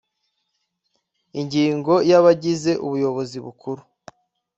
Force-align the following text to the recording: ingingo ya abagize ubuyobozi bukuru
ingingo 1.39 1.93
ya 2.09 2.17
abagize 2.21 2.71
ubuyobozi 2.85 3.37
bukuru 3.45 3.81